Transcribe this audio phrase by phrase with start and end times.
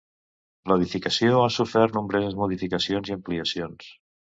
[0.71, 3.93] L'edificació ha sofert nombroses modificacions i ampliacions.